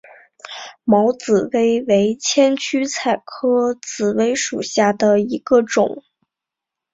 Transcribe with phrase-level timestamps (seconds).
[0.83, 6.01] 毛紫薇为千屈菜科紫薇属下的一个种。